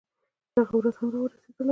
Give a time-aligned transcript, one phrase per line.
[0.57, 1.69] دغه ورځ هم راورسېدله.